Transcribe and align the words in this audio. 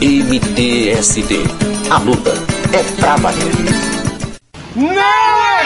MTST. 0.00 1.44
A 1.90 1.98
luta 1.98 2.32
é 2.72 2.82
pra 2.98 3.16
valer. 3.16 3.52
Não 4.74 4.96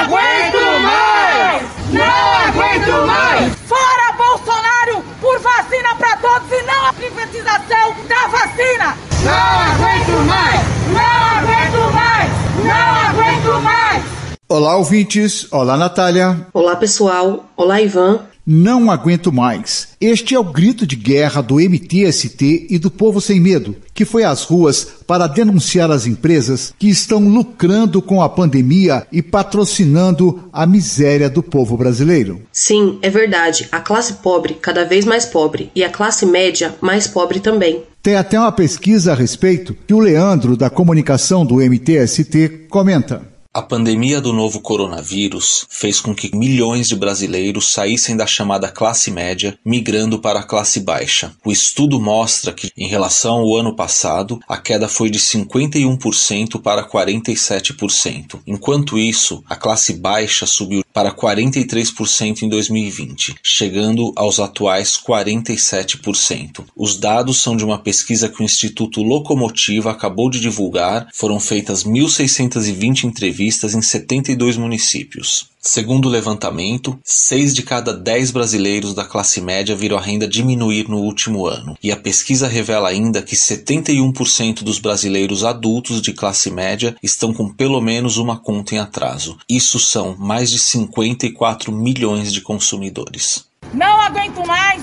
aguento 0.03 0.83
mais! 0.83 1.62
Não 1.92 2.03
aguento 2.03 3.07
mais! 3.07 3.55
Fora 3.68 4.12
Bolsonaro 4.17 5.05
por 5.20 5.39
vacina 5.39 5.94
para 5.94 6.17
todos 6.17 6.50
e 6.50 6.62
não 6.62 6.86
a 6.86 6.92
privatização 6.92 7.94
da 8.09 8.27
vacina! 8.27 8.96
Não 9.23 9.61
aguento 9.70 10.27
mais! 10.27 10.61
Não 10.89 11.25
aguento 11.39 11.95
mais! 11.95 12.30
Não 12.64 13.23
aguento 13.23 13.62
mais! 13.62 14.05
Olá, 14.48 14.77
ouvintes. 14.77 15.46
Olá, 15.53 15.77
Natália. 15.77 16.45
Olá, 16.53 16.75
pessoal. 16.75 17.45
Olá, 17.57 17.80
Ivan. 17.80 18.27
Não 18.46 18.90
aguento 18.90 19.32
mais. 19.32 19.88
Este 19.98 20.34
é 20.34 20.38
o 20.38 20.45
grito 20.45 20.86
de 20.86 20.96
guerra 20.96 21.40
do 21.40 21.54
MTST 21.54 22.66
e 22.68 22.78
do 22.78 22.90
Povo 22.90 23.18
Sem 23.18 23.40
Medo, 23.40 23.74
que 23.95 24.04
foi 24.04 24.22
às 24.22 24.42
ruas 24.42 24.86
para 25.06 25.27
denunciar 25.27 25.91
as 25.91 26.06
empresas 26.06 26.74
que 26.78 26.91
estão 26.91 27.27
lucrando 27.27 28.02
com 28.02 28.20
a 28.20 28.28
pandemia 28.28 29.06
e 29.10 29.22
patrocinando 29.22 30.45
a 30.52 30.66
miséria 30.66 31.30
do 31.30 31.42
povo 31.42 31.74
brasileiro. 31.74 32.42
Sim, 32.52 32.98
é 33.00 33.09
verdade. 33.09 33.66
A 33.72 33.80
classe 33.80 34.14
pobre 34.14 34.55
cada 34.61 34.84
vez 34.84 35.06
mais 35.06 35.24
pobre 35.24 35.70
e 35.74 35.83
a 35.83 35.88
classe 35.88 36.27
média 36.27 36.74
mais 36.83 37.06
pobre 37.06 37.41
também. 37.41 37.83
Tem 38.02 38.16
até 38.16 38.38
uma 38.38 38.52
pesquisa 38.52 39.12
a 39.12 39.14
respeito 39.14 39.74
que 39.86 39.95
o 39.95 39.98
Leandro, 39.98 40.55
da 40.55 40.69
comunicação 40.69 41.47
do 41.47 41.62
MTST, 41.62 42.66
comenta. 42.69 43.34
A 43.56 43.62
pandemia 43.62 44.20
do 44.20 44.32
novo 44.32 44.58
coronavírus 44.58 45.64
fez 45.70 46.00
com 46.00 46.12
que 46.12 46.34
milhões 46.34 46.88
de 46.88 46.96
brasileiros 46.96 47.72
saíssem 47.72 48.16
da 48.16 48.27
chamada 48.27 48.68
classe 48.68 49.12
média, 49.12 49.56
migrando 49.64 50.18
para 50.18 50.40
a 50.40 50.42
classe 50.42 50.80
baixa. 50.80 51.32
O 51.44 51.52
estudo 51.52 52.00
mostra 52.00 52.52
que, 52.52 52.72
em 52.77 52.88
relação 52.88 53.36
ao 53.36 53.54
ano 53.54 53.77
passado, 53.77 54.40
a 54.48 54.56
queda 54.56 54.88
foi 54.88 55.08
de 55.08 55.20
51% 55.20 56.60
para 56.60 56.84
47%. 56.84 58.41
Enquanto 58.44 58.98
isso, 58.98 59.44
a 59.48 59.55
classe 59.55 59.92
baixa 59.92 60.46
subiu 60.46 60.83
para 60.92 61.14
43% 61.14 62.42
em 62.42 62.48
2020, 62.48 63.36
chegando 63.41 64.12
aos 64.16 64.41
atuais 64.41 64.98
47%. 64.98 66.64
Os 66.74 66.96
dados 66.96 67.41
são 67.41 67.56
de 67.56 67.64
uma 67.64 67.78
pesquisa 67.78 68.28
que 68.28 68.42
o 68.42 68.44
Instituto 68.44 69.00
Locomotiva 69.00 69.92
acabou 69.92 70.28
de 70.28 70.41
divulgar, 70.41 71.06
foram 71.14 71.39
feitas 71.39 71.84
1.620 71.84 73.05
entrevistas 73.05 73.44
vistas 73.45 73.75
em 73.75 73.83
72 73.83 74.56
municípios. 74.56 75.50
Segundo 75.61 76.06
o 76.06 76.11
levantamento, 76.11 76.98
6 77.05 77.55
de 77.55 77.62
cada 77.62 77.92
10 77.92 78.31
brasileiros 78.31 78.95
da 78.95 79.05
classe 79.05 79.39
média 79.39 79.77
viram 79.77 79.98
a 79.98 80.01
renda 80.01 80.27
diminuir 80.27 80.89
no 80.89 80.97
último 80.97 81.47
ano. 81.47 81.77
E 81.83 81.92
a 81.92 81.97
pesquisa 81.97 82.48
revela 82.48 82.89
ainda 82.89 83.20
que 83.20 83.36
71% 83.36 84.62
dos 84.62 84.78
brasileiros 84.78 85.45
adultos 85.45 86.01
de 86.01 86.14
classe 86.14 86.51
média 86.51 86.97
estão 87.03 87.34
com 87.34 87.53
pelo 87.53 87.83
menos 87.83 88.17
uma 88.17 88.39
conta 88.39 88.77
em 88.77 88.78
atraso. 88.78 89.36
Isso 89.47 89.79
são 89.79 90.17
mais 90.17 90.51
de 90.51 90.58
54 90.58 91.70
milhões 91.70 92.33
de 92.33 92.41
consumidores. 92.41 93.45
Não 93.75 94.01
aguento 94.01 94.47
mais! 94.47 94.83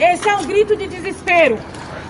Esse 0.00 0.26
é 0.26 0.34
um 0.34 0.46
grito 0.46 0.74
de 0.74 0.86
desespero, 0.86 1.58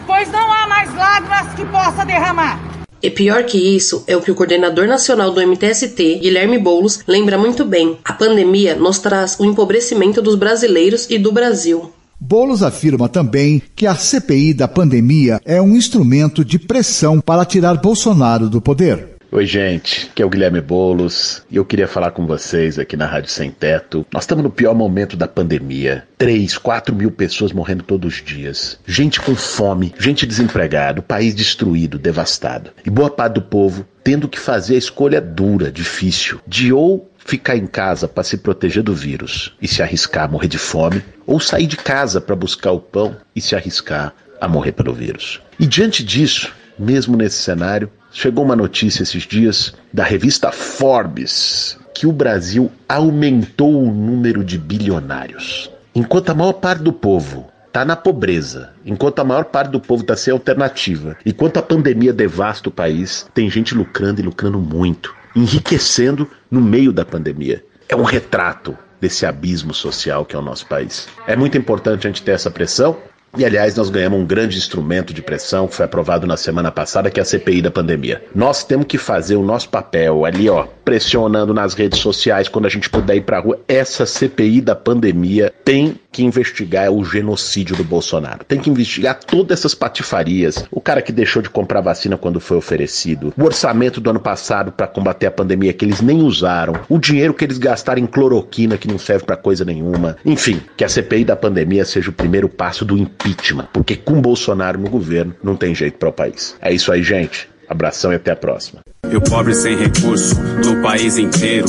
pois 0.06 0.30
não 0.30 0.52
há 0.52 0.68
mais 0.68 0.94
lágrimas 0.94 1.54
que 1.54 1.64
possa 1.66 2.04
derramar. 2.04 2.67
E 3.02 3.10
pior 3.10 3.44
que 3.44 3.58
isso 3.58 4.02
é 4.06 4.16
o 4.16 4.20
que 4.20 4.30
o 4.30 4.34
coordenador 4.34 4.86
nacional 4.86 5.30
do 5.30 5.40
MTST, 5.40 6.18
Guilherme 6.20 6.58
Boulos, 6.58 7.00
lembra 7.06 7.38
muito 7.38 7.64
bem. 7.64 7.96
A 8.04 8.12
pandemia 8.12 8.74
nos 8.74 8.98
traz 8.98 9.38
o 9.38 9.44
empobrecimento 9.44 10.20
dos 10.20 10.34
brasileiros 10.34 11.06
e 11.08 11.18
do 11.18 11.30
Brasil. 11.30 11.92
Boulos 12.20 12.64
afirma 12.64 13.08
também 13.08 13.62
que 13.76 13.86
a 13.86 13.94
CPI 13.94 14.52
da 14.52 14.66
pandemia 14.66 15.40
é 15.44 15.62
um 15.62 15.76
instrumento 15.76 16.44
de 16.44 16.58
pressão 16.58 17.20
para 17.20 17.44
tirar 17.44 17.76
Bolsonaro 17.76 18.48
do 18.48 18.60
poder. 18.60 19.17
Oi, 19.30 19.44
gente, 19.44 20.08
aqui 20.10 20.22
é 20.22 20.24
o 20.24 20.30
Guilherme 20.30 20.62
Bolos 20.62 21.42
e 21.50 21.56
eu 21.56 21.64
queria 21.64 21.86
falar 21.86 22.12
com 22.12 22.26
vocês 22.26 22.78
aqui 22.78 22.96
na 22.96 23.04
Rádio 23.04 23.30
Sem 23.30 23.50
Teto. 23.50 24.06
Nós 24.10 24.22
estamos 24.22 24.42
no 24.42 24.48
pior 24.48 24.74
momento 24.74 25.18
da 25.18 25.28
pandemia. 25.28 26.08
3, 26.16 26.56
4 26.56 26.94
mil 26.94 27.10
pessoas 27.10 27.52
morrendo 27.52 27.82
todos 27.82 28.14
os 28.14 28.24
dias. 28.24 28.80
Gente 28.86 29.20
com 29.20 29.36
fome, 29.36 29.94
gente 29.98 30.24
desempregada, 30.24 31.00
o 31.00 31.02
país 31.02 31.34
destruído, 31.34 31.98
devastado. 31.98 32.70
E 32.86 32.88
boa 32.88 33.10
parte 33.10 33.34
do 33.34 33.42
povo 33.42 33.86
tendo 34.02 34.28
que 34.28 34.38
fazer 34.38 34.76
a 34.76 34.78
escolha 34.78 35.20
dura, 35.20 35.70
difícil, 35.70 36.40
de 36.46 36.72
ou 36.72 37.10
ficar 37.18 37.54
em 37.54 37.66
casa 37.66 38.08
para 38.08 38.24
se 38.24 38.38
proteger 38.38 38.82
do 38.82 38.94
vírus 38.94 39.54
e 39.60 39.68
se 39.68 39.82
arriscar 39.82 40.24
a 40.24 40.28
morrer 40.28 40.48
de 40.48 40.56
fome, 40.56 41.04
ou 41.26 41.38
sair 41.38 41.66
de 41.66 41.76
casa 41.76 42.18
para 42.18 42.34
buscar 42.34 42.72
o 42.72 42.80
pão 42.80 43.14
e 43.36 43.42
se 43.42 43.54
arriscar 43.54 44.14
a 44.40 44.48
morrer 44.48 44.72
pelo 44.72 44.94
vírus. 44.94 45.38
E 45.60 45.66
diante 45.66 46.02
disso, 46.02 46.50
mesmo 46.78 47.14
nesse 47.14 47.36
cenário, 47.36 47.90
chegou 48.12 48.44
uma 48.44 48.56
notícia 48.56 49.02
esses 49.02 49.22
dias 49.22 49.74
da 49.92 50.04
revista 50.04 50.50
Forbes 50.52 51.78
que 51.94 52.06
o 52.06 52.12
Brasil 52.12 52.70
aumentou 52.88 53.82
o 53.82 53.92
número 53.92 54.44
de 54.44 54.56
bilionários. 54.56 55.70
Enquanto 55.94 56.30
a 56.30 56.34
maior 56.34 56.52
parte 56.52 56.82
do 56.82 56.92
povo 56.92 57.48
está 57.66 57.84
na 57.84 57.96
pobreza, 57.96 58.70
enquanto 58.86 59.18
a 59.18 59.24
maior 59.24 59.46
parte 59.46 59.70
do 59.70 59.80
povo 59.80 60.02
está 60.02 60.16
sem 60.16 60.32
alternativa, 60.32 61.16
enquanto 61.26 61.58
a 61.58 61.62
pandemia 61.62 62.12
devasta 62.12 62.68
o 62.68 62.72
país, 62.72 63.28
tem 63.34 63.50
gente 63.50 63.74
lucrando 63.74 64.20
e 64.20 64.24
lucrando 64.24 64.58
muito, 64.58 65.14
enriquecendo 65.34 66.30
no 66.50 66.60
meio 66.60 66.92
da 66.92 67.04
pandemia. 67.04 67.64
É 67.88 67.96
um 67.96 68.04
retrato 68.04 68.76
desse 69.00 69.26
abismo 69.26 69.74
social 69.74 70.24
que 70.24 70.36
é 70.36 70.38
o 70.38 70.42
nosso 70.42 70.66
país. 70.66 71.08
É 71.26 71.34
muito 71.34 71.58
importante 71.58 72.06
a 72.06 72.10
gente 72.10 72.22
ter 72.22 72.32
essa 72.32 72.50
pressão, 72.50 72.96
e 73.36 73.44
aliás, 73.44 73.74
nós 73.76 73.90
ganhamos 73.90 74.18
um 74.18 74.26
grande 74.26 74.56
instrumento 74.56 75.12
de 75.12 75.22
pressão 75.22 75.68
que 75.68 75.74
foi 75.74 75.84
aprovado 75.84 76.26
na 76.26 76.36
semana 76.36 76.70
passada, 76.70 77.10
que 77.10 77.20
é 77.20 77.22
a 77.22 77.26
CPI 77.26 77.62
da 77.62 77.70
pandemia. 77.70 78.22
Nós 78.34 78.64
temos 78.64 78.86
que 78.86 78.98
fazer 78.98 79.36
o 79.36 79.44
nosso 79.44 79.68
papel 79.68 80.24
ali, 80.24 80.48
ó, 80.48 80.66
pressionando 80.84 81.52
nas 81.52 81.74
redes 81.74 81.98
sociais 81.98 82.48
quando 82.48 82.66
a 82.66 82.70
gente 82.70 82.88
puder 82.88 83.16
ir 83.16 83.22
pra 83.22 83.38
rua. 83.38 83.60
Essa 83.68 84.06
CPI 84.06 84.60
da 84.60 84.74
pandemia 84.74 85.52
tem 85.64 85.96
que 86.10 86.24
investigar 86.24 86.90
o 86.90 87.04
genocídio 87.04 87.76
do 87.76 87.84
Bolsonaro. 87.84 88.44
Tem 88.44 88.58
que 88.58 88.70
investigar 88.70 89.20
todas 89.20 89.58
essas 89.58 89.74
patifarias. 89.74 90.64
O 90.70 90.80
cara 90.80 91.02
que 91.02 91.12
deixou 91.12 91.42
de 91.42 91.50
comprar 91.50 91.80
vacina 91.80 92.16
quando 92.16 92.40
foi 92.40 92.56
oferecido, 92.56 93.32
o 93.38 93.44
orçamento 93.44 94.00
do 94.00 94.10
ano 94.10 94.18
passado 94.18 94.72
para 94.72 94.86
combater 94.86 95.26
a 95.26 95.30
pandemia 95.30 95.72
que 95.72 95.84
eles 95.84 96.00
nem 96.00 96.22
usaram, 96.22 96.74
o 96.88 96.98
dinheiro 96.98 97.34
que 97.34 97.44
eles 97.44 97.58
gastaram 97.58 98.02
em 98.02 98.06
cloroquina 98.06 98.78
que 98.78 98.88
não 98.88 98.98
serve 98.98 99.24
para 99.24 99.36
coisa 99.36 99.64
nenhuma. 99.64 100.16
Enfim, 100.24 100.60
que 100.76 100.84
a 100.84 100.88
CPI 100.88 101.24
da 101.24 101.36
pandemia 101.36 101.84
seja 101.84 102.10
o 102.10 102.14
primeiro 102.14 102.48
passo 102.48 102.84
do 102.84 102.98
impeachment, 103.18 103.68
porque 103.72 103.96
com 103.96 104.20
Bolsonaro 104.20 104.78
no 104.78 104.88
governo 104.88 105.34
não 105.42 105.56
tem 105.56 105.74
jeito 105.74 105.98
para 105.98 106.08
o 106.08 106.12
país. 106.12 106.56
É 106.60 106.72
isso 106.72 106.92
aí, 106.92 107.02
gente. 107.02 107.48
Abração 107.68 108.12
e 108.12 108.16
até 108.16 108.30
a 108.30 108.36
próxima. 108.36 108.80
E 109.10 109.16
o 109.16 109.20
pobre 109.20 109.54
sem 109.54 109.76
recurso 109.76 110.34
no 110.40 110.82
país 110.82 111.18
inteiro. 111.18 111.68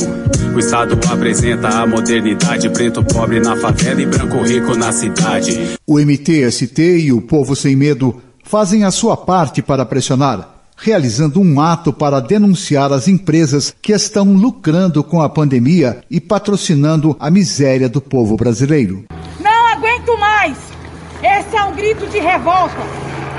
O 0.54 0.58
Estado 0.58 0.98
apresenta 1.10 1.68
a 1.68 1.86
modernidade, 1.86 2.70
preto 2.70 3.04
pobre 3.04 3.38
na 3.38 3.54
favela 3.56 4.00
e 4.00 4.06
branco 4.06 4.42
rico 4.42 4.74
na 4.76 4.92
cidade. 4.92 5.76
O 5.86 5.98
MTST 5.98 6.82
e 7.00 7.12
o 7.12 7.20
Povo 7.20 7.54
Sem 7.54 7.76
Medo 7.76 8.20
fazem 8.42 8.84
a 8.84 8.90
sua 8.90 9.16
parte 9.16 9.62
para 9.62 9.84
pressionar, 9.84 10.64
realizando 10.76 11.40
um 11.40 11.60
ato 11.60 11.92
para 11.92 12.18
denunciar 12.18 12.92
as 12.92 13.06
empresas 13.06 13.74
que 13.80 13.92
estão 13.92 14.32
lucrando 14.32 15.04
com 15.04 15.20
a 15.20 15.28
pandemia 15.28 16.00
e 16.10 16.18
patrocinando 16.18 17.14
a 17.20 17.30
miséria 17.30 17.88
do 17.88 18.00
povo 18.00 18.36
brasileiro. 18.36 19.04
Esse 21.50 21.58
é 21.58 21.64
um 21.64 21.74
grito 21.74 22.06
de 22.06 22.20
revolta, 22.20 22.76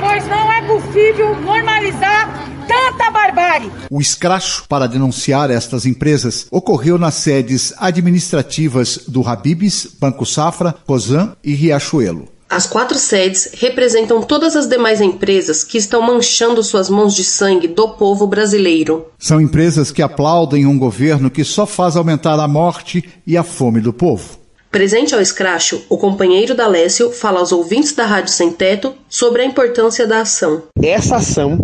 pois 0.02 0.28
não 0.28 0.52
é 0.52 0.62
possível 0.68 1.34
normalizar 1.44 2.46
tanta 2.68 3.10
barbárie. 3.10 3.72
O 3.90 4.02
escracho 4.02 4.66
para 4.68 4.86
denunciar 4.86 5.50
estas 5.50 5.86
empresas 5.86 6.46
ocorreu 6.52 6.98
nas 6.98 7.14
sedes 7.14 7.74
administrativas 7.78 9.06
do 9.08 9.26
Habibs, 9.26 9.88
Banco 9.98 10.26
Safra, 10.26 10.76
Cosan 10.86 11.38
e 11.42 11.54
Riachuelo. 11.54 12.28
As 12.50 12.68
quatro 12.68 12.98
sedes 12.98 13.52
representam 13.54 14.22
todas 14.22 14.58
as 14.58 14.68
demais 14.68 15.00
empresas 15.00 15.64
que 15.64 15.78
estão 15.78 16.02
manchando 16.02 16.62
suas 16.62 16.90
mãos 16.90 17.16
de 17.16 17.24
sangue 17.24 17.70
do 17.70 17.92
povo 17.92 18.28
brasileiro. 18.28 19.06
São 19.18 19.40
empresas 19.40 19.90
que 19.90 20.02
aplaudem 20.02 20.66
um 20.66 20.78
governo 20.78 21.32
que 21.32 21.46
só 21.46 21.66
faz 21.66 21.96
aumentar 21.96 22.38
a 22.38 22.48
morte 22.50 23.10
e 23.26 23.38
a 23.38 23.44
fome 23.44 23.80
do 23.80 23.94
povo. 23.94 24.41
Presente 24.72 25.14
ao 25.14 25.20
escracho, 25.20 25.84
o 25.90 25.98
companheiro 25.98 26.56
da 26.56 26.66
Lécio 26.66 27.12
fala 27.12 27.40
aos 27.40 27.52
ouvintes 27.52 27.94
da 27.94 28.06
Rádio 28.06 28.32
Sem 28.32 28.54
Teto 28.54 28.94
sobre 29.10 29.42
a 29.42 29.46
importância 29.46 30.08
da 30.08 30.22
ação. 30.22 30.64
Essa 30.82 31.18
ação 31.18 31.60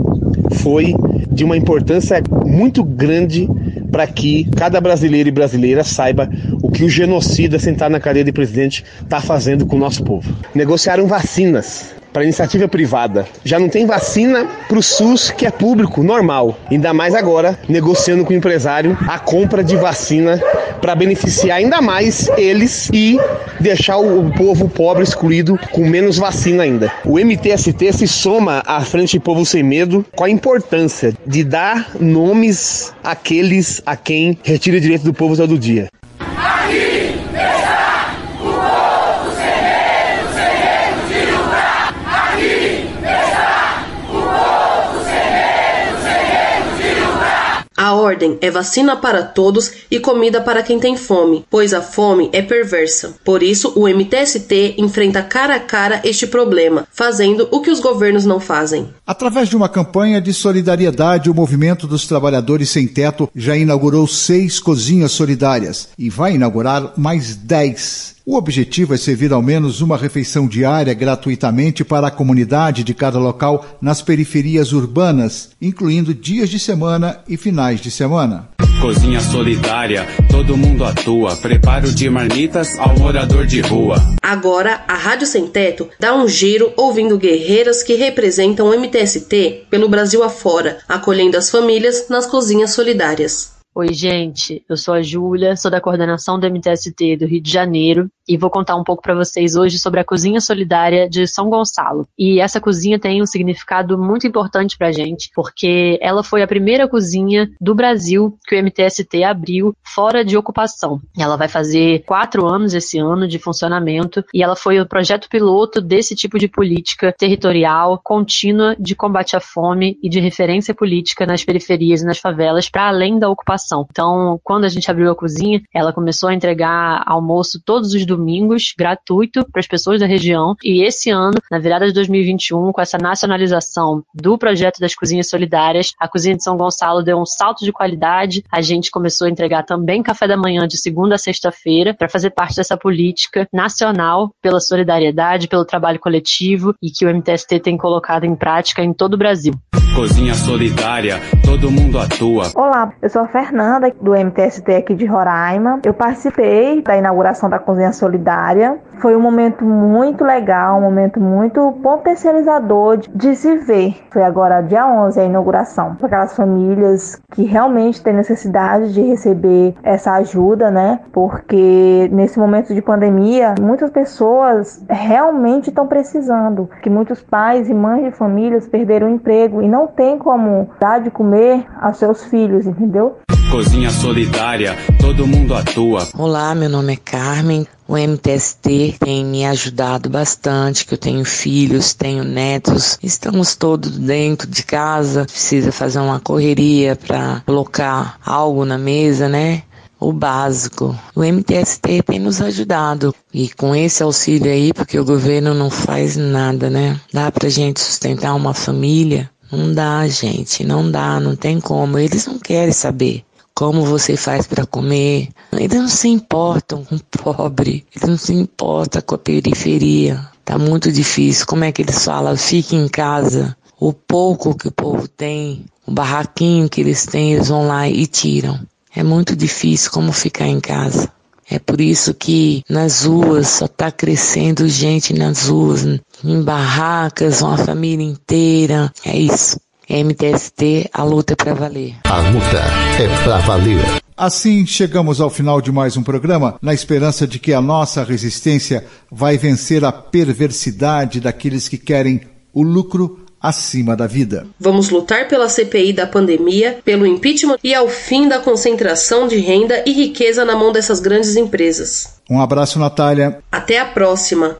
foi 0.62 0.94
de 1.32 1.46
uma 1.46 1.56
importância 1.56 2.22
muito 2.46 2.84
grande 2.84 3.48
para 3.94 4.06
que 4.06 4.46
cada 4.58 4.82
brasileiro 4.82 5.30
e 5.30 5.32
brasileira 5.32 5.86
saiba 5.86 6.30
o 6.62 6.70
que 6.70 6.84
o 6.84 6.90
genocida 6.90 7.58
sentado 7.58 7.94
na 7.94 8.00
cadeira 8.02 8.26
de 8.26 8.34
presidente 8.34 8.84
está 9.02 9.22
fazendo 9.22 9.66
com 9.66 9.78
o 9.78 9.80
nosso 9.80 10.04
povo. 10.04 10.30
Negociaram 10.54 11.08
vacinas 11.08 11.96
para 12.18 12.24
iniciativa 12.24 12.68
privada. 12.68 13.28
Já 13.44 13.60
não 13.60 13.70
tem 13.70 13.86
vacina 13.86 14.48
para 14.68 14.80
o 14.80 14.82
SUS, 14.82 15.30
que 15.30 15.46
é 15.46 15.52
público, 15.52 16.02
normal. 16.02 16.58
Ainda 16.72 16.92
mais 16.92 17.14
agora, 17.14 17.60
negociando 17.70 18.26
com 18.26 18.34
o 18.34 18.36
empresário 18.36 18.98
a 19.08 19.20
compra 19.20 19.64
de 19.64 19.76
vacina 19.76 20.42
para 20.82 20.96
beneficiar 20.96 21.60
ainda 21.60 21.80
mais 21.80 22.28
eles 22.36 22.90
e 22.92 23.20
deixar 23.60 23.98
o 23.98 24.32
povo 24.32 24.68
pobre 24.68 25.04
excluído 25.04 25.60
com 25.72 25.88
menos 25.88 26.18
vacina 26.18 26.64
ainda. 26.64 26.92
O 27.06 27.20
MTST 27.20 27.94
se 27.94 28.08
soma 28.08 28.64
à 28.66 28.82
Frente 28.82 29.20
Povo 29.20 29.46
Sem 29.46 29.62
Medo 29.62 30.04
com 30.16 30.24
a 30.24 30.30
importância 30.30 31.14
de 31.24 31.44
dar 31.44 31.92
nomes 32.00 32.96
àqueles 33.04 33.80
a 33.86 33.96
quem 33.96 34.40
retira 34.42 34.80
direito 34.82 35.04
do 35.04 35.14
povo 35.14 35.38
todo 35.38 35.56
dia. 35.56 35.88
Aqui 36.20 37.14
está 37.32 38.16
o 38.42 38.46
povo 38.46 39.36
sem 39.36 39.62
medo, 39.62 40.34
sem 40.34 40.54
medo 40.60 41.08
de 41.08 41.32
lutar. 41.32 41.94
Aqui 42.08 42.90
está 43.04 43.84
o 44.10 44.12
povo 44.12 45.04
sem 45.06 45.26
medo, 45.32 45.96
sem 46.02 46.20
medo 46.28 46.70
de 46.78 46.90
lutar. 47.00 47.66
A 47.88 47.94
ordem 47.94 48.38
é 48.42 48.52
vacina 48.52 48.98
para 48.98 49.24
todos 49.24 49.72
e 49.90 49.98
comida 49.98 50.42
para 50.42 50.62
quem 50.62 50.78
tem 50.78 50.98
fome, 50.98 51.46
pois 51.50 51.74
a 51.74 51.82
fome 51.82 52.30
é 52.34 52.42
perversa. 52.42 53.16
Por 53.24 53.42
isso, 53.42 53.72
o 53.78 53.88
MTST 53.88 54.76
enfrenta 54.78 55.22
cara 55.22 55.56
a 55.56 55.60
cara 55.62 56.02
este 56.04 56.28
problema, 56.28 56.86
fazendo 56.92 57.48
o 57.50 57.62
que 57.62 57.72
os 57.72 57.80
governos 57.80 58.26
não 58.26 58.42
fazem. 58.42 58.90
Através 59.06 59.48
de 59.48 59.56
uma 59.56 59.70
campanha 59.70 60.20
de 60.20 60.34
solidariedade, 60.34 61.30
o 61.30 61.34
Movimento 61.34 61.88
dos 61.88 62.06
Trabalhadores 62.06 62.70
Sem 62.70 62.90
Teto 62.90 63.30
já 63.34 63.56
inaugurou 63.56 64.06
seis 64.06 64.60
cozinhas 64.60 65.14
solidárias 65.14 65.88
e 65.98 66.10
vai 66.10 66.34
inaugurar 66.34 66.92
mais 66.98 67.38
dez. 67.38 68.17
O 68.30 68.36
objetivo 68.36 68.94
é 68.94 68.98
servir 68.98 69.32
ao 69.32 69.42
menos 69.42 69.80
uma 69.80 69.96
refeição 69.96 70.50
diária 70.50 70.94
gratuitamente 70.94 71.86
para 71.86 72.08
a 72.08 72.12
comunidade 72.12 72.84
de 72.84 72.94
cada 72.94 73.18
local 73.18 73.66
nas 73.80 74.02
periferias 74.02 74.74
urbanas, 74.74 75.52
incluindo 75.62 76.14
dias 76.14 76.50
de 76.50 76.60
semana 76.60 77.22
e 77.26 77.38
finais 77.38 77.80
de 77.80 77.90
semana. 77.90 78.50
Cozinha 78.82 79.22
solidária, 79.22 80.06
todo 80.30 80.58
mundo 80.58 80.84
atua. 80.84 81.38
Preparo 81.38 81.90
de 81.90 82.10
marmitas 82.10 82.78
ao 82.78 83.00
morador 83.00 83.46
de 83.46 83.62
rua. 83.62 83.96
Agora, 84.22 84.84
a 84.90 84.96
Rádio 84.96 85.26
Sem 85.26 85.48
Teto 85.48 85.88
dá 85.98 86.14
um 86.14 86.28
giro 86.28 86.74
ouvindo 86.76 87.18
guerreiras 87.18 87.82
que 87.82 87.94
representam 87.94 88.68
o 88.68 88.78
MTST 88.78 89.68
pelo 89.70 89.88
Brasil 89.88 90.22
afora, 90.22 90.80
acolhendo 90.86 91.38
as 91.38 91.50
famílias 91.50 92.10
nas 92.10 92.26
cozinhas 92.26 92.72
solidárias. 92.72 93.57
Oi, 93.80 93.94
gente. 93.94 94.66
Eu 94.68 94.76
sou 94.76 94.96
a 94.96 95.04
Júlia, 95.04 95.56
sou 95.56 95.70
da 95.70 95.80
coordenação 95.80 96.40
do 96.40 96.50
MTST 96.50 97.16
do 97.18 97.28
Rio 97.28 97.40
de 97.40 97.52
Janeiro 97.52 98.10
e 98.28 98.36
vou 98.36 98.50
contar 98.50 98.76
um 98.76 98.84
pouco 98.84 99.04
para 99.04 99.14
vocês 99.14 99.56
hoje 99.56 99.78
sobre 99.78 100.00
a 100.00 100.04
Cozinha 100.04 100.42
Solidária 100.42 101.08
de 101.08 101.28
São 101.28 101.48
Gonçalo. 101.48 102.08
E 102.18 102.40
essa 102.40 102.60
cozinha 102.60 102.98
tem 102.98 103.22
um 103.22 103.28
significado 103.28 103.96
muito 103.96 104.26
importante 104.26 104.76
para 104.76 104.88
a 104.88 104.92
gente, 104.92 105.30
porque 105.36 106.00
ela 106.02 106.24
foi 106.24 106.42
a 106.42 106.48
primeira 106.48 106.88
cozinha 106.88 107.52
do 107.62 107.76
Brasil 107.76 108.36
que 108.48 108.56
o 108.56 108.64
MTST 108.64 109.24
abriu 109.24 109.76
fora 109.84 110.26
de 110.26 110.36
ocupação. 110.36 111.00
Ela 111.16 111.38
vai 111.38 111.48
fazer 111.48 112.04
quatro 112.04 112.48
anos 112.48 112.74
esse 112.74 112.98
ano 112.98 113.28
de 113.28 113.38
funcionamento 113.38 114.26
e 114.34 114.42
ela 114.42 114.56
foi 114.56 114.80
o 114.80 114.88
projeto 114.88 115.30
piloto 115.30 115.80
desse 115.80 116.16
tipo 116.16 116.40
de 116.40 116.48
política 116.48 117.14
territorial 117.16 118.02
contínua 118.04 118.76
de 118.80 118.96
combate 118.96 119.36
à 119.36 119.40
fome 119.40 120.00
e 120.02 120.10
de 120.10 120.20
referência 120.20 120.74
política 120.74 121.28
nas 121.28 121.46
periferias 121.46 122.02
e 122.02 122.06
nas 122.06 122.18
favelas 122.18 122.68
para 122.68 122.88
além 122.88 123.20
da 123.20 123.30
ocupação 123.30 123.67
então, 123.90 124.40
quando 124.44 124.66
a 124.66 124.70
gente 124.70 124.90
abriu 124.90 125.12
a 125.12 125.16
cozinha, 125.16 125.62
ela 125.74 125.94
começou 125.94 126.30
a 126.30 126.34
entregar 126.34 127.04
almoço 127.06 127.62
todos 127.64 127.94
os 127.94 128.06
domingos, 128.06 128.74
gratuito, 128.78 129.46
para 129.52 129.60
as 129.60 129.68
pessoas 129.68 130.00
da 130.00 130.06
região. 130.06 130.56
E 130.64 130.84
esse 130.84 131.10
ano, 131.10 131.38
na 131.52 131.60
virada 131.60 131.88
de 131.88 131.94
2021, 131.94 132.72
com 132.72 132.82
essa 132.82 132.98
nacionalização 132.98 134.04
do 134.14 134.38
projeto 134.38 134.80
das 134.80 134.96
cozinhas 134.96 135.30
solidárias, 135.30 135.92
a 136.00 136.08
cozinha 136.08 136.36
de 136.36 136.44
São 136.44 136.58
Gonçalo 136.58 137.04
deu 137.04 137.18
um 137.18 137.26
salto 137.26 137.64
de 137.64 137.72
qualidade. 137.72 138.44
A 138.52 138.62
gente 138.62 138.92
começou 138.92 139.28
a 139.28 139.30
entregar 139.30 139.64
também 139.64 140.04
café 140.04 140.28
da 140.28 140.38
manhã 140.38 140.68
de 140.68 140.78
segunda 140.78 141.16
a 141.16 141.18
sexta-feira, 141.18 141.94
para 141.94 142.10
fazer 142.10 142.30
parte 142.30 142.56
dessa 142.56 142.78
política 142.78 143.48
nacional 143.52 144.32
pela 144.42 144.60
solidariedade, 144.60 145.48
pelo 145.48 145.66
trabalho 145.66 146.00
coletivo 146.00 146.74
e 146.82 146.90
que 146.90 147.06
o 147.06 147.10
MTST 147.10 147.60
tem 147.60 147.78
colocado 147.78 148.24
em 148.24 148.36
prática 148.36 148.84
em 148.84 148.94
todo 148.94 149.16
o 149.16 149.18
Brasil. 149.18 149.54
Cozinha 149.98 150.36
solidária, 150.36 151.20
todo 151.44 151.72
mundo 151.72 151.98
atua. 151.98 152.44
Olá, 152.54 152.94
eu 153.02 153.10
sou 153.10 153.24
a 153.24 153.28
Fernanda 153.28 153.92
do 154.00 154.12
MTST 154.12 154.72
aqui 154.72 154.94
de 154.94 155.08
Roraima. 155.08 155.80
Eu 155.84 155.92
participei 155.92 156.84
da 156.84 156.96
inauguração 156.96 157.50
da 157.50 157.58
Cozinha 157.58 157.92
Solidária. 157.92 158.78
Foi 159.00 159.16
um 159.16 159.22
momento 159.22 159.64
muito 159.64 160.24
legal, 160.24 160.80
um 160.80 160.82
momento 160.82 161.20
muito 161.20 161.72
potencializador 161.84 162.98
de, 162.98 163.10
de 163.10 163.36
se 163.36 163.58
ver. 163.58 163.96
Foi 164.12 164.24
agora 164.24 164.62
dia 164.62 164.88
11 164.88 165.20
a 165.20 165.24
inauguração 165.24 165.96
para 165.96 166.08
aquelas 166.08 166.36
famílias 166.36 167.22
que 167.34 167.44
realmente 167.44 168.02
têm 168.02 168.14
necessidade 168.14 168.94
de 168.94 169.02
receber 169.02 169.76
essa 169.84 170.14
ajuda, 170.14 170.72
né? 170.72 171.00
Porque 171.12 172.10
nesse 172.12 172.40
momento 172.40 172.74
de 172.74 172.82
pandemia, 172.82 173.54
muitas 173.62 173.92
pessoas 173.92 174.84
realmente 174.90 175.70
estão 175.70 175.88
precisando, 175.88 176.70
que 176.82 176.90
muitos 176.90 177.22
pais 177.22 177.70
e 177.70 177.74
mães 177.74 178.04
de 178.04 178.12
famílias 178.12 178.68
perderam 178.68 179.08
o 179.08 179.12
emprego 179.12 179.62
e 179.62 179.68
não 179.68 179.88
tem 179.88 180.18
como 180.18 180.70
dar 180.80 181.00
de 181.00 181.12
comer 181.12 181.66
aos 181.80 181.98
seus 181.98 182.26
filhos, 182.26 182.66
entendeu? 182.66 183.18
Cozinha 183.52 183.90
solidária, 183.90 184.76
todo 185.00 185.26
mundo 185.26 185.54
atua. 185.56 186.00
Olá, 186.18 186.54
meu 186.54 186.70
nome 186.70 186.94
é 186.94 186.98
Carmen. 186.98 187.66
O 187.88 187.98
MTST 187.98 188.98
tem 189.00 189.24
me 189.24 189.46
ajudado 189.46 190.10
bastante, 190.10 190.86
que 190.86 190.94
eu 190.94 190.98
tenho 190.98 191.24
filhos, 191.24 191.94
tenho 191.94 192.24
netos, 192.24 193.00
estamos 193.02 193.56
todos 193.56 193.98
dentro 193.98 194.46
de 194.46 194.62
casa, 194.64 195.26
precisa 195.26 195.72
fazer 195.72 196.00
uma 196.00 196.20
correria 196.20 196.98
para 196.98 197.42
colocar 197.46 198.20
algo 198.26 198.66
na 198.66 198.78
mesa, 198.78 199.30
né? 199.30 199.64
o 200.00 200.14
básico. 200.14 200.98
O 201.16 201.24
MTST 201.24 202.04
tem 202.04 202.20
nos 202.20 202.42
ajudado 202.42 203.16
e 203.34 203.50
com 203.50 203.76
esse 203.76 204.04
auxílio 204.04 204.52
aí, 204.52 204.74
porque 204.74 205.00
o 205.00 205.06
governo 205.06 205.54
não 205.54 205.70
faz 205.70 206.16
nada, 206.16 206.70
né? 206.70 207.00
Dá 207.12 207.32
pra 207.32 207.50
gente 207.50 207.80
sustentar 207.80 208.36
uma 208.36 208.54
família? 208.54 209.30
Não 209.52 209.74
dá, 209.74 210.06
gente, 210.08 210.64
não 210.64 210.90
dá, 210.92 211.20
não 211.20 211.36
tem 211.36 211.60
como. 211.60 211.98
Eles 211.98 212.28
não 212.28 212.38
querem 212.38 212.74
saber 212.74 213.24
como 213.58 213.84
você 213.84 214.16
faz 214.16 214.46
para 214.46 214.68
comer. 214.68 215.30
Eles 215.52 215.80
não 215.80 215.88
se 215.88 216.08
importam 216.08 216.86
com 216.86 216.96
o 216.96 217.04
pobre, 217.04 217.88
eles 217.96 218.08
não 218.08 218.16
se 218.16 218.32
importam 218.32 219.02
com 219.02 219.16
a 219.16 219.18
periferia. 219.18 220.24
Tá 220.46 220.60
muito 220.60 220.92
difícil. 220.92 221.48
Como 221.48 221.64
é 221.64 221.72
que 221.72 221.82
eles 221.82 222.06
falam? 222.06 222.38
Fique 222.38 222.76
em 222.76 222.88
casa. 222.88 223.58
O 223.80 223.92
pouco 223.92 224.56
que 224.56 224.68
o 224.68 224.72
povo 224.72 225.08
tem, 225.08 225.66
o 225.88 225.92
barraquinho 225.92 226.70
que 226.70 226.82
eles 226.82 227.08
têm, 227.08 227.34
eles 227.34 227.48
vão 227.48 227.66
lá 227.66 227.90
e 227.90 228.06
tiram. 228.06 228.60
É 228.96 229.02
muito 229.02 229.36
difícil 229.36 229.90
como 229.90 230.12
ficar 230.12 230.48
em 230.48 230.60
casa. 230.60 231.12
É 231.50 231.58
por 231.58 231.82
isso 231.82 232.14
que 232.14 232.62
nas 232.70 233.06
ruas 233.06 233.48
só 233.48 233.66
está 233.66 233.90
crescendo 233.90 234.68
gente 234.68 235.14
nas 235.14 235.48
ruas, 235.48 235.84
em 236.24 236.42
barracas, 236.44 237.42
uma 237.42 237.58
família 237.58 238.06
inteira. 238.06 238.94
É 239.04 239.18
isso. 239.18 239.58
MTST, 239.90 240.90
a 240.92 241.04
luta 241.04 241.34
é 241.34 241.36
para 241.36 241.54
valer. 241.54 241.96
A 242.04 242.20
luta 242.30 242.64
é 243.00 243.24
para 243.24 243.38
valer. 243.40 244.02
Assim 244.18 244.66
chegamos 244.66 245.22
ao 245.22 245.30
final 245.30 245.62
de 245.62 245.72
mais 245.72 245.96
um 245.96 246.04
programa, 246.04 246.58
na 246.62 246.74
esperança 246.74 247.28
de 247.28 247.40
que 247.40 247.54
a 247.54 247.62
nossa 247.62 248.04
resistência 248.04 248.84
vai 249.12 249.38
vencer 249.38 249.86
a 249.86 249.92
perversidade 249.92 251.20
daqueles 251.20 251.70
que 251.70 251.78
querem 251.78 252.22
o 252.54 252.64
lucro 252.64 253.26
acima 253.42 253.96
da 253.96 254.08
vida. 254.08 254.48
Vamos 254.60 254.90
lutar 254.90 255.28
pela 255.28 255.48
CPI 255.48 255.94
da 255.94 256.08
pandemia, 256.08 256.80
pelo 256.84 257.06
impeachment 257.06 257.58
e 257.64 257.74
ao 257.74 257.88
fim 257.88 258.28
da 258.28 258.40
concentração 258.40 259.28
de 259.28 259.38
renda 259.38 259.84
e 259.86 259.94
riqueza 259.94 260.44
na 260.44 260.56
mão 260.56 260.72
dessas 260.72 261.00
grandes 261.00 261.36
empresas. 261.36 262.18
Um 262.30 262.42
abraço, 262.42 262.80
Natália. 262.80 263.40
Até 263.52 263.80
a 263.80 263.86
próxima. 263.86 264.58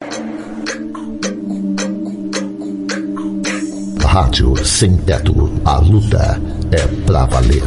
Rádio 4.08 4.56
Sem 4.66 4.96
Teto. 4.98 5.52
A 5.66 5.80
luta 5.80 6.42
é 6.72 6.88
pra 7.06 7.26
valer. 7.26 7.62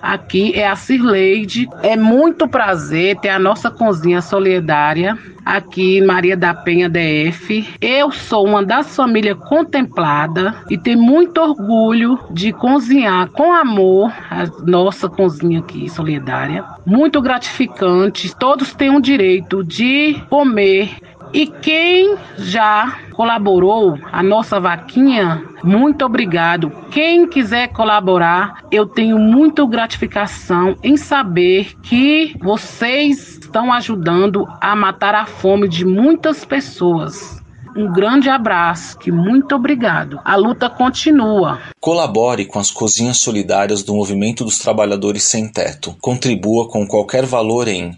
Aqui 0.00 0.54
é 0.54 0.66
a 0.66 0.74
Cirleide. 0.74 1.68
É 1.82 1.94
muito 1.94 2.48
prazer 2.48 3.16
ter 3.20 3.28
a 3.28 3.38
nossa 3.38 3.70
cozinha 3.70 4.22
solidária 4.22 5.16
aqui 5.48 6.02
Maria 6.02 6.36
da 6.36 6.52
Penha 6.52 6.90
DF. 6.90 7.66
Eu 7.80 8.12
sou 8.12 8.46
uma 8.46 8.62
das 8.62 8.94
famílias 8.94 9.38
contemplada 9.48 10.54
e 10.68 10.76
tenho 10.76 11.00
muito 11.00 11.40
orgulho 11.40 12.18
de 12.30 12.52
cozinhar 12.52 13.30
com 13.30 13.54
amor 13.54 14.12
a 14.30 14.46
nossa 14.66 15.08
cozinha 15.08 15.60
aqui 15.60 15.88
solidária. 15.88 16.64
Muito 16.84 17.22
gratificante. 17.22 18.36
Todos 18.36 18.74
têm 18.74 18.94
o 18.94 19.00
direito 19.00 19.64
de 19.64 20.20
comer 20.28 20.96
e 21.32 21.46
quem 21.46 22.16
já 22.36 22.98
colaborou, 23.12 23.98
a 24.12 24.22
nossa 24.22 24.60
vaquinha, 24.60 25.42
muito 25.62 26.04
obrigado. 26.04 26.70
Quem 26.90 27.28
quiser 27.28 27.68
colaborar, 27.68 28.62
eu 28.70 28.86
tenho 28.86 29.18
muita 29.18 29.66
gratificação 29.66 30.76
em 30.82 30.96
saber 30.96 31.74
que 31.82 32.36
vocês 32.40 33.38
estão 33.38 33.72
ajudando 33.72 34.46
a 34.60 34.76
matar 34.76 35.14
a 35.14 35.26
fome 35.26 35.68
de 35.68 35.84
muitas 35.84 36.44
pessoas. 36.44 37.38
Um 37.76 37.92
grande 37.92 38.28
abraço, 38.28 38.98
que 38.98 39.12
muito 39.12 39.54
obrigado. 39.54 40.20
A 40.24 40.34
luta 40.36 40.68
continua. 40.68 41.60
Colabore 41.80 42.44
com 42.44 42.58
as 42.58 42.70
cozinhas 42.70 43.18
solidárias 43.18 43.82
do 43.82 43.94
Movimento 43.94 44.44
dos 44.44 44.58
Trabalhadores 44.58 45.24
Sem 45.24 45.48
Teto. 45.48 45.96
Contribua 46.00 46.68
com 46.68 46.86
qualquer 46.86 47.24
valor 47.24 47.68
em 47.68 47.96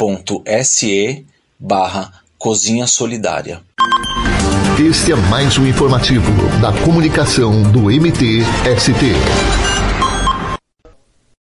www.apoia.se 0.00 1.26
barra 1.58 2.10
Cozinha 2.38 2.86
Solidária. 2.86 3.60
Este 4.78 5.12
é 5.12 5.16
mais 5.16 5.58
um 5.58 5.66
informativo 5.66 6.32
da 6.58 6.72
comunicação 6.72 7.62
do 7.70 7.90
MTST. 7.90 9.12